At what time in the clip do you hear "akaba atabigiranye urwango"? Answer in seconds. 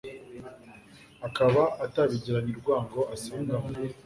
1.27-2.99